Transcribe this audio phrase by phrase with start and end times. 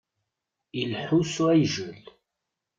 [0.81, 2.01] Ileḥḥu s uɛijel.